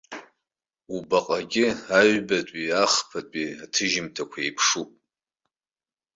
Убаҟагьы 0.95 1.65
аҩбатәии 1.97 2.71
ахԥатәии 2.83 3.51
аҭыжьымҭақәа 3.63 4.39
еиԥшуп. 4.43 4.91